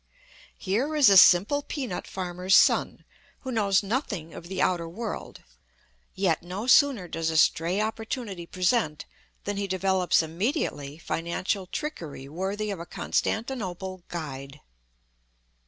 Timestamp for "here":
0.57-0.95